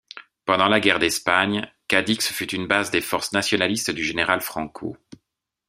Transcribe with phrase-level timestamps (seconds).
[0.45, 4.97] Pendant la guerre d'Espagne, Cadix fut une base des forces nationalistes du général Franco.